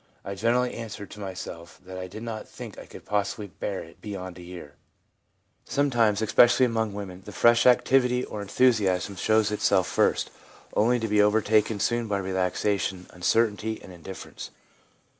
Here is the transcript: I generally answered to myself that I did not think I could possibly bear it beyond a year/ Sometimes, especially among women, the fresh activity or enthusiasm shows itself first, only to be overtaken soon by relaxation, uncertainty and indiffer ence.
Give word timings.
I 0.25 0.33
generally 0.33 0.73
answered 0.73 1.11
to 1.11 1.19
myself 1.19 1.79
that 1.85 1.99
I 1.99 2.07
did 2.07 2.23
not 2.23 2.47
think 2.47 2.75
I 2.79 2.87
could 2.87 3.05
possibly 3.05 3.45
bear 3.45 3.81
it 3.83 4.01
beyond 4.01 4.39
a 4.39 4.41
year/ 4.41 4.73
Sometimes, 5.65 6.23
especially 6.23 6.65
among 6.65 6.93
women, 6.95 7.21
the 7.23 7.31
fresh 7.31 7.67
activity 7.67 8.25
or 8.25 8.41
enthusiasm 8.41 9.15
shows 9.15 9.51
itself 9.51 9.85
first, 9.85 10.31
only 10.73 10.97
to 10.99 11.07
be 11.07 11.21
overtaken 11.21 11.79
soon 11.79 12.07
by 12.07 12.17
relaxation, 12.17 13.05
uncertainty 13.11 13.79
and 13.83 13.93
indiffer 13.93 14.29
ence. 14.29 14.49